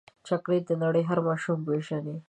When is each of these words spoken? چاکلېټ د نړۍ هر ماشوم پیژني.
چاکلېټ 0.27 0.63
د 0.67 0.71
نړۍ 0.83 1.03
هر 1.09 1.19
ماشوم 1.27 1.59
پیژني. 1.67 2.15